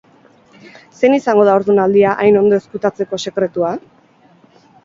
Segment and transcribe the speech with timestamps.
[0.99, 3.75] Zein izango da haurdunaldia hain ondo ezkutatzeko sekretua?